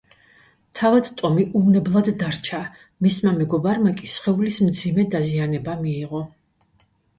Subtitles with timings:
[0.77, 2.63] თავად ტომი უვნებლად დარჩა,
[3.07, 6.27] მისმა მეგობარმა კი სხეულის მძიმე დაზიანება მიიღო.